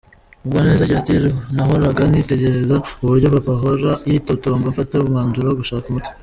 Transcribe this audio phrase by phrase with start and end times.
[0.41, 1.13] Mugwaneza agira ati,
[1.55, 6.09] «nahoraga nitegereza uburyo papa ahora yitotomba, mfata umwanzuro wo gushaka umuti.